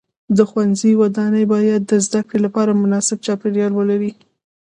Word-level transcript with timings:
د 0.37 0.39
ښوونځي 0.49 0.91
ودانۍ 1.01 1.45
باید 1.53 1.81
د 1.85 1.93
زده 2.05 2.21
کړې 2.27 2.39
لپاره 2.45 2.79
مناسب 2.81 3.17
چاپیریال 3.25 3.71
ولري. 3.75 4.11